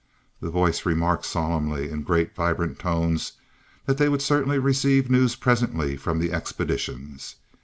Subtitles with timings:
[0.39, 3.33] The voice remarked solemnly, in great, vibrant tones,
[3.85, 7.35] that they would certainly receive news presently from the Expeditions.